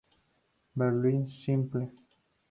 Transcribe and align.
Berlin: 0.75 1.27
Springer. 1.27 1.91